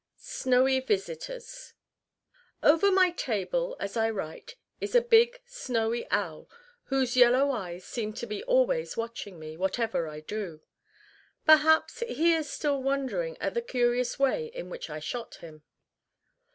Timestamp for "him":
15.35-15.61